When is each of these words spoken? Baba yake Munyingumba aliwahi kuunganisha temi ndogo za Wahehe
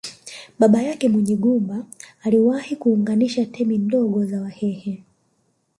Baba 0.59 0.81
yake 0.81 1.09
Munyingumba 1.09 1.85
aliwahi 2.23 2.75
kuunganisha 2.75 3.45
temi 3.45 3.77
ndogo 3.77 4.25
za 4.25 4.41
Wahehe 4.41 5.03